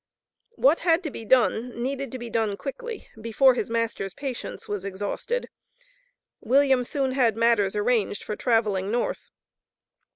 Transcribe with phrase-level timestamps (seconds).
[0.55, 4.83] What had to be done, needed to be done quickly, before his master's patience was
[4.83, 5.47] exhausted.
[6.39, 9.29] William soon had matters arranged for traveling North.